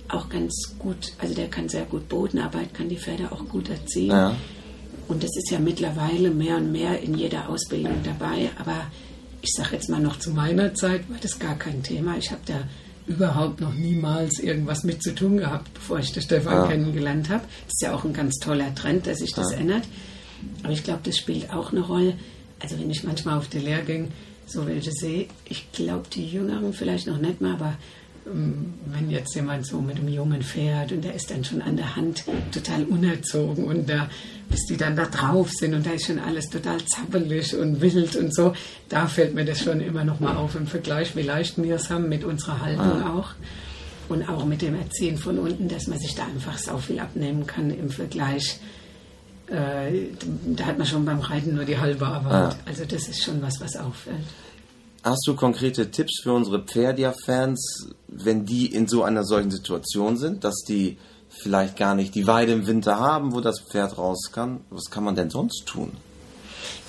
[0.09, 4.11] auch ganz gut, also der kann sehr gut Bodenarbeit, kann die Pferde auch gut erziehen.
[4.11, 4.35] Ja.
[5.07, 8.49] Und das ist ja mittlerweile mehr und mehr in jeder Ausbildung dabei.
[8.59, 8.87] Aber
[9.41, 12.17] ich sage jetzt mal noch zu meiner Zeit war das gar kein Thema.
[12.17, 12.63] Ich habe da
[13.07, 16.67] überhaupt noch niemals irgendwas mit zu tun gehabt, bevor ich den Stefan ja.
[16.67, 17.43] kennengelernt habe.
[17.65, 19.59] Das ist ja auch ein ganz toller Trend, dass sich das ja.
[19.59, 19.83] ändert.
[20.63, 22.15] Aber ich glaube, das spielt auch eine Rolle.
[22.59, 24.09] Also wenn ich manchmal auf die Lehrgänge
[24.45, 27.77] so welche sehe, ich glaube, die Jüngeren vielleicht noch nicht mal, aber
[28.31, 31.95] wenn jetzt jemand so mit einem Jungen fährt und der ist dann schon an der
[31.95, 34.09] Hand total unerzogen und da,
[34.49, 38.15] bis die dann da drauf sind und da ist schon alles total zappelig und wild
[38.15, 38.53] und so,
[38.89, 41.89] da fällt mir das schon immer noch mal auf im Vergleich, wie leicht wir es
[41.89, 43.13] haben mit unserer Haltung ah.
[43.17, 43.29] auch
[44.09, 47.45] und auch mit dem Erziehen von unten, dass man sich da einfach so viel abnehmen
[47.45, 48.59] kann im Vergleich.
[49.47, 50.09] Äh,
[50.55, 52.33] da hat man schon beim Reiten nur die halbe Arbeit.
[52.33, 52.55] Ah.
[52.65, 54.25] Also das ist schon was, was auffällt.
[55.09, 60.43] Hast du konkrete Tipps für unsere Pferdia-Fans, wenn die in so einer solchen Situation sind,
[60.43, 60.97] dass die
[61.29, 64.59] vielleicht gar nicht die Weide im Winter haben, wo das Pferd raus kann?
[64.69, 65.93] Was kann man denn sonst tun?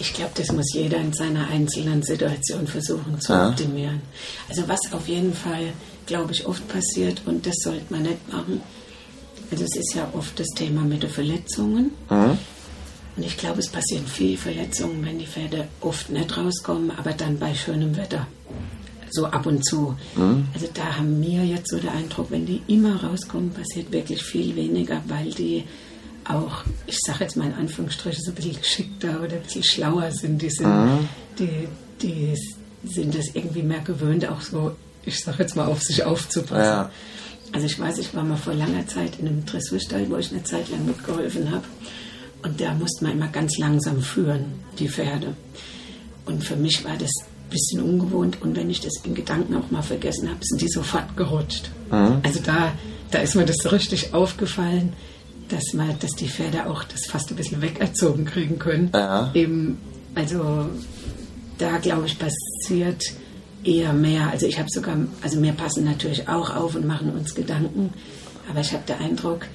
[0.00, 3.50] Ich glaube, das muss jeder in seiner einzelnen Situation versuchen zu ja.
[3.50, 4.02] optimieren.
[4.48, 5.72] Also was auf jeden Fall,
[6.07, 8.61] glaube ich, oft passiert und das sollte man nicht machen.
[9.52, 11.92] Also es ist ja oft das Thema mit den Verletzungen.
[12.11, 12.37] Mhm.
[13.18, 17.37] Und ich glaube, es passieren viele Verletzungen, wenn die Pferde oft nicht rauskommen, aber dann
[17.37, 18.28] bei schönem Wetter.
[19.11, 19.96] So ab und zu.
[20.14, 20.46] Mhm.
[20.54, 24.54] Also da haben wir jetzt so den Eindruck, wenn die immer rauskommen, passiert wirklich viel
[24.54, 25.64] weniger, weil die
[26.22, 30.12] auch, ich sage jetzt mal in Anführungsstrichen, so ein bisschen geschickter oder ein bisschen schlauer
[30.12, 30.40] sind.
[30.40, 31.09] Die sind, mhm.
[31.40, 31.68] die,
[32.00, 32.35] die
[32.85, 36.62] sind das irgendwie mehr gewöhnt, auch so, ich sage jetzt mal, auf sich aufzupassen.
[36.62, 36.90] Ja.
[37.50, 40.44] Also ich weiß, ich war mal vor langer Zeit in einem Dressurstall, wo ich eine
[40.44, 41.64] Zeit lang mitgeholfen habe.
[42.42, 44.44] Und da musste man immer ganz langsam führen,
[44.79, 45.35] die Pferde.
[46.27, 48.40] Und für mich war das ein bisschen ungewohnt.
[48.42, 51.70] Und wenn ich das in Gedanken auch mal vergessen habe, sind die sofort gerutscht.
[51.90, 52.18] Mhm.
[52.22, 52.72] Also da,
[53.11, 54.92] da ist mir das so richtig aufgefallen,
[55.48, 58.90] dass, man, dass die Pferde auch das fast ein bisschen wegerzogen kriegen können.
[58.92, 59.31] Ja.
[59.35, 59.79] Eben,
[60.14, 60.66] also
[61.57, 63.03] da glaube ich passiert
[63.64, 64.31] eher mehr.
[64.31, 67.92] Also ich habe sogar, also wir passen natürlich auch auf und machen uns Gedanken.
[68.48, 69.46] Aber ich habe den Eindruck,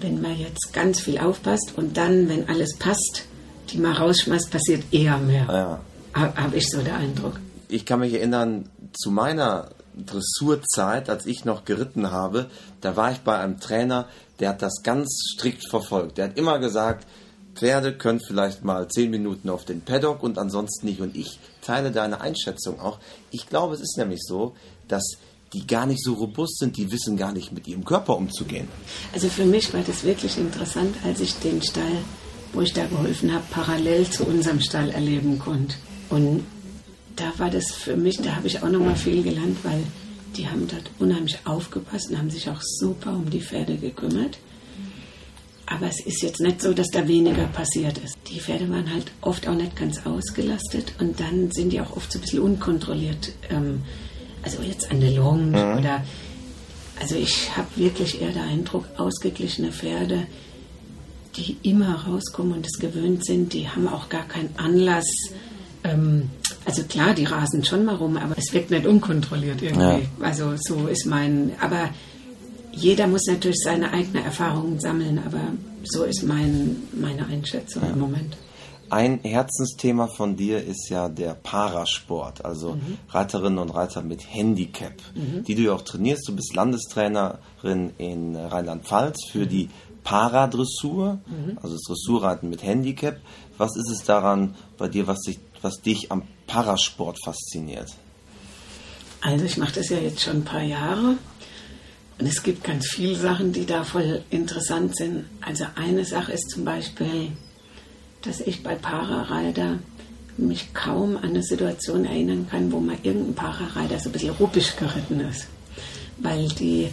[0.00, 3.24] wenn man jetzt ganz viel aufpasst und dann, wenn alles passt,
[3.70, 5.46] die mal rausschmeißt, passiert eher mehr.
[5.48, 5.80] Ja.
[6.14, 7.40] Habe ich so den Eindruck.
[7.68, 13.18] Ich kann mich erinnern, zu meiner Dressurzeit, als ich noch geritten habe, da war ich
[13.18, 14.08] bei einem Trainer,
[14.40, 16.18] der hat das ganz strikt verfolgt.
[16.18, 17.06] Der hat immer gesagt,
[17.54, 21.00] Pferde können vielleicht mal zehn Minuten auf den Paddock und ansonsten nicht.
[21.00, 22.98] Und ich teile deine Einschätzung auch.
[23.30, 24.54] Ich glaube, es ist nämlich so,
[24.88, 25.18] dass
[25.52, 28.68] die gar nicht so robust sind, die wissen gar nicht mit ihrem Körper umzugehen.
[29.12, 31.98] Also für mich war das wirklich interessant, als ich den Stall,
[32.52, 35.74] wo ich da geholfen habe, parallel zu unserem Stall erleben konnte.
[36.08, 36.44] Und
[37.16, 39.82] da war das für mich, da habe ich auch noch mal viel gelernt, weil
[40.36, 44.38] die haben dort unheimlich aufgepasst und haben sich auch super um die Pferde gekümmert.
[45.66, 48.16] Aber es ist jetzt nicht so, dass da weniger passiert ist.
[48.28, 52.10] Die Pferde waren halt oft auch nicht ganz ausgelastet und dann sind die auch oft
[52.10, 53.32] so ein bisschen unkontrolliert.
[53.50, 53.82] Ähm,
[54.42, 55.78] also jetzt an der Longe mhm.
[55.78, 56.04] oder.
[57.00, 60.26] Also ich habe wirklich eher den Eindruck, ausgeglichene Pferde,
[61.36, 65.06] die immer rauskommen und es gewöhnt sind, die haben auch gar keinen Anlass.
[65.82, 66.28] Ähm,
[66.66, 69.80] also klar, die rasen schon mal rum, aber es wirkt nicht unkontrolliert irgendwie.
[69.80, 70.00] Ja.
[70.20, 71.52] Also so ist mein.
[71.60, 71.88] Aber
[72.72, 75.40] jeder muss natürlich seine eigenen Erfahrungen sammeln, aber
[75.84, 77.90] so ist mein, meine Einschätzung ja.
[77.90, 78.36] im Moment.
[78.90, 82.98] Ein Herzensthema von dir ist ja der Parasport, also mhm.
[83.08, 85.44] Reiterinnen und Reiter mit Handicap, mhm.
[85.44, 86.28] die du ja auch trainierst.
[86.28, 89.48] Du bist Landestrainerin in Rheinland-Pfalz für mhm.
[89.48, 89.70] die
[90.02, 91.58] Paradressur, mhm.
[91.62, 93.20] also das Dressurreiten mit Handicap.
[93.58, 97.94] Was ist es daran bei dir, was dich, was dich am Parasport fasziniert?
[99.20, 101.16] Also ich mache das ja jetzt schon ein paar Jahre
[102.20, 105.24] und es gibt ganz viele Sachen, die da voll interessant sind.
[105.40, 107.32] Also eine Sache ist zum Beispiel,
[108.22, 109.78] dass ich bei Parareiter
[110.36, 114.76] mich kaum an eine Situation erinnern kann, wo mal irgendein Parareiter so ein bisschen ruppig
[114.76, 115.46] geritten ist.
[116.18, 116.88] Weil die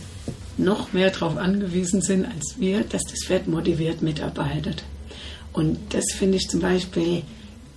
[0.57, 4.83] noch mehr darauf angewiesen sind als wir, dass das Pferd motiviert mitarbeitet.
[5.53, 7.23] Und das finde ich zum Beispiel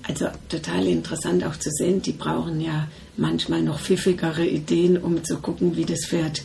[0.03, 2.03] also total interessant auch zu sehen.
[2.03, 6.43] Die brauchen ja manchmal noch pfiffigere Ideen, um zu gucken, wie das Pferd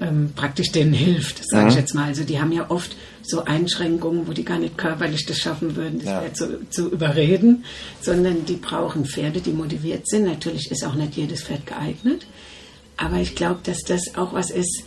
[0.00, 1.70] ähm, praktisch denen hilft, sage mhm.
[1.70, 2.04] ich jetzt mal.
[2.04, 5.98] Also die haben ja oft so Einschränkungen, wo die gar nicht körperlich das schaffen würden,
[5.98, 6.20] das ja.
[6.20, 7.64] Pferd zu, zu überreden,
[8.00, 10.24] sondern die brauchen Pferde, die motiviert sind.
[10.24, 12.26] Natürlich ist auch nicht jedes Pferd geeignet,
[12.96, 14.84] aber ich glaube, dass das auch was ist,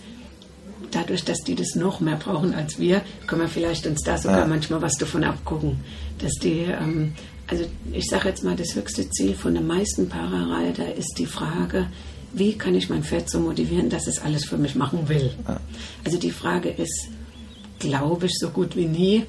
[0.92, 4.40] dadurch, dass die das noch mehr brauchen als wir, können wir vielleicht uns da sogar
[4.40, 4.48] ja.
[4.48, 5.80] manchmal was davon abgucken,
[6.20, 7.14] dass die ähm,
[7.52, 11.88] also ich sage jetzt mal, das höchste Ziel von den meisten Parareiter ist die Frage,
[12.34, 15.32] wie kann ich mein Pferd so motivieren, dass es alles für mich machen will.
[15.48, 15.60] Ja.
[16.04, 17.08] Also die Frage ist,
[17.80, 19.24] glaube ich so gut wie nie,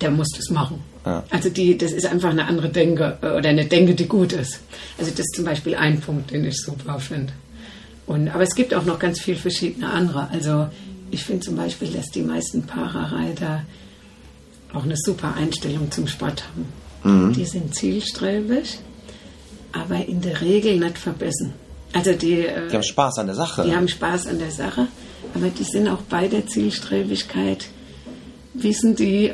[0.00, 0.80] der muss das machen.
[1.04, 1.24] Ja.
[1.30, 4.60] Also die, das ist einfach eine andere Denke äh, oder eine Denke, die gut ist.
[4.98, 7.32] Also das ist zum Beispiel ein Punkt, den ich super finde.
[8.06, 10.28] Und, aber es gibt auch noch ganz viele verschiedene andere.
[10.30, 10.68] Also
[11.10, 13.64] ich finde zum Beispiel, dass die meisten Parareiter
[14.72, 16.66] auch eine super Einstellung zum Sport haben.
[17.04, 17.32] Mhm.
[17.32, 18.78] Die sind zielstrebig,
[19.72, 21.52] aber in der Regel nicht verbissen.
[21.92, 23.64] Also die, äh, die haben Spaß an der Sache.
[23.64, 24.88] Die haben Spaß an der Sache,
[25.34, 27.66] aber die sind auch bei der Zielstrebigkeit,
[28.54, 29.32] wissen die,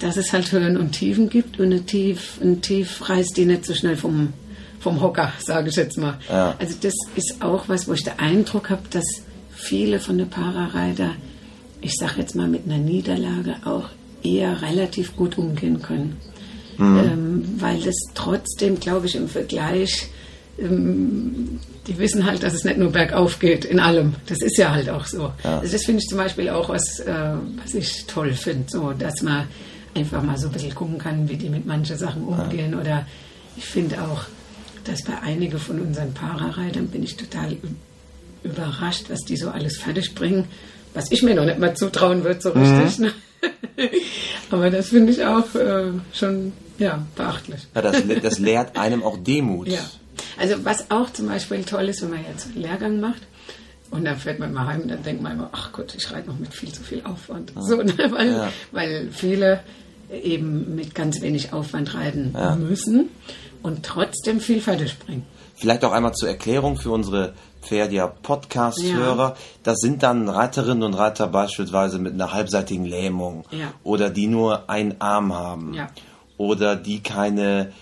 [0.00, 3.64] dass es halt Höhen und Tiefen gibt und ein Tief, ein Tief reißt die nicht
[3.64, 4.32] so schnell vom,
[4.80, 6.18] vom Hocker, sage ich jetzt mal.
[6.28, 6.54] Ja.
[6.58, 9.04] Also das ist auch was, wo ich den Eindruck habe, dass
[9.50, 11.12] viele von den Parareiter,
[11.80, 13.88] ich sage jetzt mal mit einer Niederlage auch
[14.22, 16.16] eher relativ gut umgehen können.
[16.76, 16.98] Mhm.
[16.98, 20.08] Ähm, weil das trotzdem, glaube ich, im Vergleich
[20.60, 24.14] die wissen halt, dass es nicht nur bergauf geht in allem.
[24.26, 25.32] Das ist ja halt auch so.
[25.42, 25.60] Ja.
[25.60, 29.22] Also das finde ich zum Beispiel auch was, äh, was ich toll finde, so dass
[29.22, 29.46] man
[29.94, 32.72] einfach mal so ein bisschen gucken kann, wie die mit manchen Sachen umgehen.
[32.72, 32.80] Ja.
[32.80, 33.06] Oder
[33.56, 34.24] ich finde auch,
[34.84, 37.56] dass bei einigen von unseren Parareitern bin ich total
[38.42, 40.46] überrascht, was die so alles fertig bringen,
[40.94, 42.98] was ich mir noch nicht mal zutrauen würde, so richtig.
[42.98, 43.04] Mhm.
[43.06, 43.12] Ne?
[44.50, 47.60] Aber das finde ich auch äh, schon ja, beachtlich.
[47.74, 49.68] Ja, das, das lehrt einem auch Demut.
[49.68, 49.80] Ja.
[50.40, 53.20] Also was auch zum Beispiel toll ist, wenn man jetzt einen Lehrgang macht
[53.90, 56.38] und dann fährt man mal heim, dann denkt man immer, ach Gott, ich reite noch
[56.38, 57.52] mit viel zu viel Aufwand.
[57.54, 57.62] Ja.
[57.62, 57.94] So, ne?
[58.10, 58.52] weil, ja.
[58.72, 59.60] weil viele
[60.10, 62.56] eben mit ganz wenig Aufwand reiten ja.
[62.56, 63.10] müssen
[63.62, 65.26] und trotzdem viel fertig bringen.
[65.56, 69.36] Vielleicht auch einmal zur Erklärung für unsere Pferdia Podcast-Hörer.
[69.62, 73.44] Das sind dann Reiterinnen und Reiter beispielsweise mit einer halbseitigen Lähmung
[73.84, 75.78] oder die nur einen Arm haben
[76.38, 77.72] oder die keine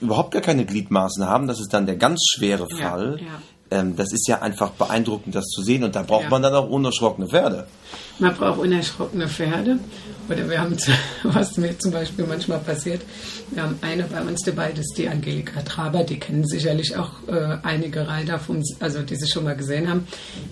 [0.00, 3.18] überhaupt gar keine Gliedmaßen haben, das ist dann der ganz schwere Fall.
[3.20, 3.42] Ja, ja.
[3.70, 5.84] Ähm, das ist ja einfach beeindruckend, das zu sehen.
[5.84, 6.30] Und da braucht ja.
[6.30, 7.66] man dann auch unerschrockene Pferde.
[8.18, 9.78] Man braucht unerschrockene Pferde.
[10.28, 10.76] Oder wir haben,
[11.22, 13.02] was mir zum Beispiel manchmal passiert,
[13.50, 17.12] wir haben eine bei uns dabei, das ist die Angelika Traber, die kennen sicherlich auch
[17.28, 20.06] äh, einige Reiter, vom, also die sie schon mal gesehen haben.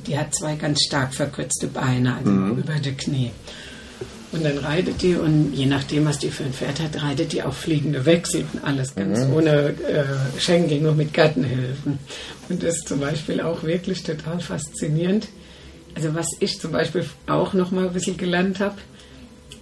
[0.07, 2.59] Die hat zwei ganz stark verkürzte Beine, also mhm.
[2.59, 3.33] über die Knie.
[4.37, 7.43] Und dann reitet die und je nachdem, was die für ein Pferd hat, reitet die
[7.43, 9.33] auch fliegende Wechsel und alles ganz mhm.
[9.33, 10.05] ohne äh,
[10.39, 11.99] Schenkel, nur mit Gattenhilfen.
[12.51, 15.29] Und das ist zum Beispiel auch wirklich total faszinierend.
[15.95, 18.77] Also was ich zum Beispiel auch noch mal ein bisschen gelernt habe,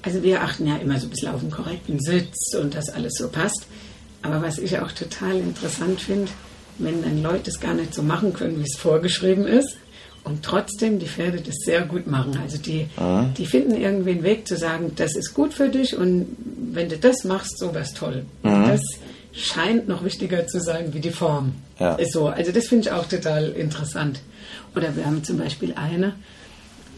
[0.03, 3.15] also wir achten ja immer so ein bisschen auf den korrekten Sitz und dass alles
[3.17, 3.67] so passt.
[4.23, 6.33] Aber was ich auch total interessant finde,
[6.79, 9.77] wenn dann Leute es gar nicht so machen können, wie es vorgeschrieben ist,
[10.25, 12.39] und trotzdem die Pferde das sehr gut machen.
[12.43, 13.35] Also die, mhm.
[13.37, 16.27] die finden irgendwie einen Weg zu sagen, das ist gut für dich und
[16.73, 18.25] wenn du das machst, so was toll.
[18.43, 18.67] Mhm.
[18.67, 18.83] Das
[19.33, 21.55] scheint noch wichtiger zu sein wie die Form.
[21.79, 21.95] Ja.
[21.97, 22.29] Ist so.
[22.29, 24.21] Also das finde ich auch total interessant.
[24.75, 26.15] Oder wir haben zum Beispiel eine,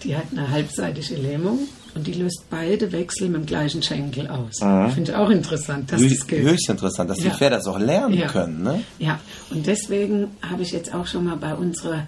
[0.02, 1.60] die hat eine halbseitige Lähmung
[1.94, 4.60] und die löst beide Wechsel mit dem gleichen Schenkel aus.
[4.60, 4.90] Mhm.
[4.90, 6.42] Finde ich auch interessant, dass Höchst, das geht.
[6.42, 7.30] Höchst interessant, dass ja.
[7.30, 8.28] die Pferde das auch lernen ja.
[8.28, 8.62] können.
[8.62, 8.82] Ne?
[8.98, 9.18] Ja,
[9.50, 12.06] und deswegen habe ich jetzt auch schon mal bei unserer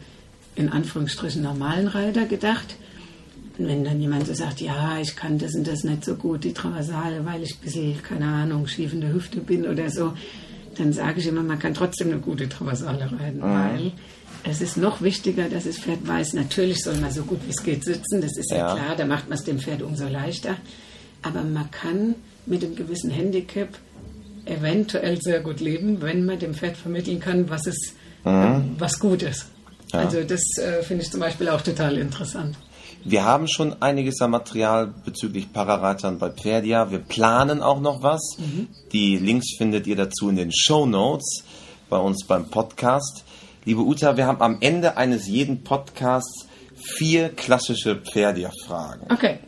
[0.59, 2.75] in Anführungsstrichen normalen Reiter gedacht.
[3.59, 6.45] Und wenn dann jemand so sagt, ja, ich kann das und das nicht so gut,
[6.45, 10.15] die Traversale, weil ich ein bisschen, keine Ahnung, schief in der Hüfte bin oder so,
[10.77, 13.43] dann sage ich immer, man kann trotzdem eine gute Traversale reiten, mhm.
[13.43, 13.93] weil
[14.45, 17.63] es ist noch wichtiger, dass das Pferd weiß, natürlich soll man so gut wie es
[17.63, 20.57] geht sitzen, das ist ja, ja klar, da macht man es dem Pferd umso leichter.
[21.23, 22.15] Aber man kann
[22.47, 23.71] mit einem gewissen Handicap
[24.45, 27.95] eventuell sehr gut leben, wenn man dem Pferd vermitteln kann, was es,
[28.25, 28.77] mhm.
[28.79, 29.47] was gut ist.
[29.93, 30.01] Ja.
[30.01, 32.57] Also das äh, finde ich zum Beispiel auch total interessant.
[33.05, 36.91] Wir haben schon einiges an Material bezüglich Parareitern bei Pferdia.
[36.91, 38.37] Wir planen auch noch was.
[38.39, 38.69] Mhm.
[38.93, 41.45] Die Links findet ihr dazu in den Show Notes
[41.89, 43.25] bei uns beim Podcast.
[43.65, 49.07] Liebe Uta, wir haben am Ende eines jeden Podcasts vier klassische Pferdia-Fragen.
[49.13, 49.39] Okay.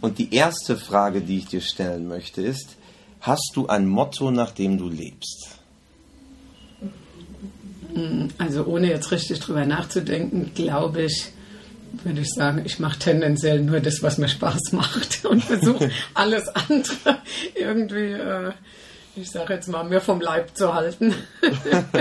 [0.00, 2.76] Und die erste Frage, die ich dir stellen möchte, ist:
[3.20, 5.59] Hast du ein Motto, nach dem du lebst?
[8.38, 11.32] Also ohne jetzt richtig drüber nachzudenken, glaube ich,
[12.04, 16.48] würde ich sagen, ich mache tendenziell nur das, was mir Spaß macht und versuche alles
[16.48, 17.18] andere
[17.54, 18.52] irgendwie, äh,
[19.16, 21.14] ich sage jetzt mal, mir vom Leib zu halten.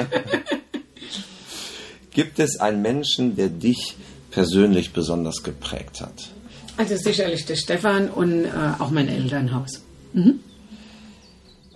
[2.12, 3.96] Gibt es einen Menschen, der dich
[4.32, 6.30] persönlich besonders geprägt hat?
[6.78, 8.50] Also sicherlich der Stefan und äh,
[8.80, 9.82] auch mein Elternhaus.
[10.14, 10.40] Mhm.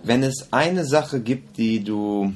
[0.02, 2.34] Wenn es eine Sache gibt, die du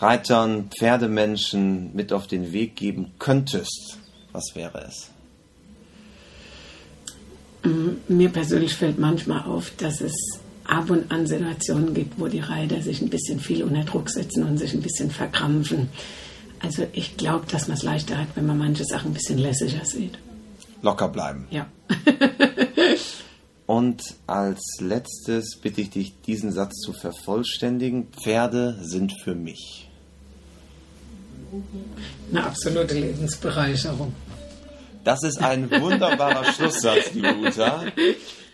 [0.00, 3.98] Reitern, Pferdemenschen mit auf den Weg geben könntest,
[4.32, 5.10] was wäre es?
[8.06, 10.14] Mir persönlich fällt manchmal auf, dass es
[10.64, 14.44] ab und an Situationen gibt, wo die Reiter sich ein bisschen viel unter Druck setzen
[14.44, 15.88] und sich ein bisschen verkrampfen.
[16.60, 19.84] Also ich glaube, dass man es leichter hat, wenn man manche Sachen ein bisschen lässiger
[19.84, 20.18] sieht.
[20.82, 21.46] Locker bleiben.
[21.50, 21.66] Ja.
[23.66, 28.08] und als letztes bitte ich dich, diesen Satz zu vervollständigen.
[28.12, 29.87] Pferde sind für mich.
[32.30, 34.12] Eine absolute Lebensbereicherung.
[35.04, 37.84] Das ist ein wunderbarer Schlusssatz, liebe Uta.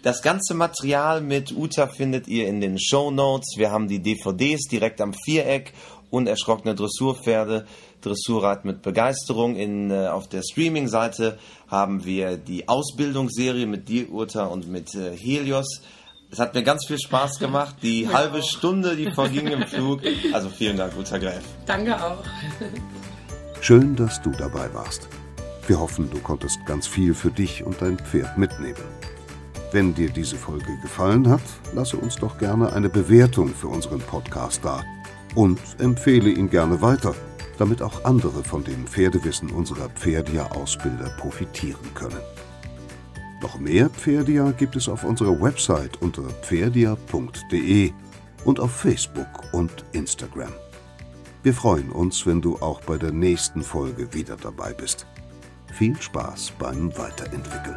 [0.02, 3.54] Das ganze Material mit Uta findet ihr in den Show Notes.
[3.56, 5.72] Wir haben die DVDs direkt am Viereck,
[6.10, 7.66] unerschrockene Dressurpferde,
[8.02, 9.56] Dressurrad mit Begeisterung.
[9.56, 15.16] In, äh, auf der Streaming-Seite haben wir die Ausbildungsserie mit dir, Uta, und mit äh,
[15.16, 15.80] Helios.
[16.34, 17.76] Es hat mir ganz viel Spaß gemacht.
[17.80, 20.00] Die halbe Stunde, die verging im Flug.
[20.32, 21.44] Also vielen Dank, Uta Greif.
[21.64, 22.24] Danke auch.
[23.60, 25.06] Schön, dass du dabei warst.
[25.68, 28.82] Wir hoffen, du konntest ganz viel für dich und dein Pferd mitnehmen.
[29.70, 31.40] Wenn dir diese Folge gefallen hat,
[31.72, 34.82] lasse uns doch gerne eine Bewertung für unseren Podcast da
[35.36, 37.14] und empfehle ihn gerne weiter,
[37.58, 42.18] damit auch andere von dem Pferdewissen unserer Pferdia-Ausbilder profitieren können.
[43.44, 47.92] Noch mehr Pferdia gibt es auf unserer Website unter pferdia.de
[48.46, 50.54] und auf Facebook und Instagram.
[51.42, 55.06] Wir freuen uns, wenn du auch bei der nächsten Folge wieder dabei bist.
[55.74, 57.76] Viel Spaß beim Weiterentwickeln.